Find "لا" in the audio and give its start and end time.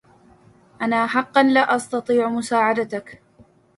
1.43-1.75